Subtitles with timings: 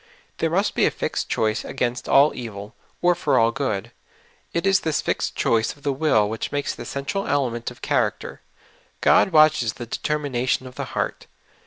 [0.39, 3.91] There must be a fixed choice against all evil, or for all good.
[4.51, 8.09] It is this fixed choice of the will w^hicli makes the central element of char
[8.11, 8.39] acter.
[9.01, 11.27] God watches the determination of the heart.